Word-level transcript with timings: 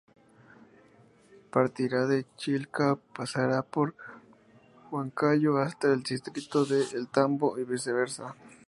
Partirá 1.51 2.07
de 2.07 2.25
Chilca, 2.35 2.95
pasará 3.15 3.61
por 3.61 3.93
Huancayo 4.89 5.57
hasta 5.59 5.93
el 5.93 6.01
distrito 6.01 6.65
de 6.65 6.81
El 6.95 7.07
Tambo 7.07 7.59
y 7.59 7.65
viceversa. 7.65 8.33